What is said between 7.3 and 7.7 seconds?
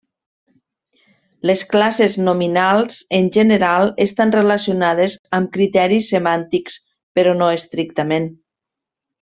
no